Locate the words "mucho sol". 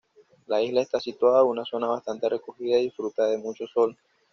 3.37-3.95